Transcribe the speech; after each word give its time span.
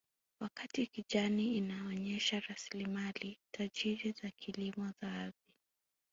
Wakati 0.39 0.87
kijani 0.87 1.57
inaonyesha 1.57 2.39
rasilimali 2.39 3.37
tajiri 3.51 4.11
za 4.11 4.29
kilimo 4.29 4.91
za 5.01 5.11
ardhi 5.13 5.37